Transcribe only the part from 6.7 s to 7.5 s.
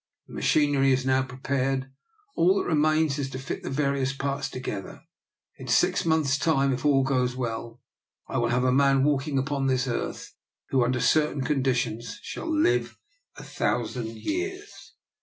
if all goes